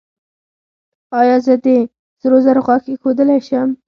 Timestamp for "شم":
3.47-3.69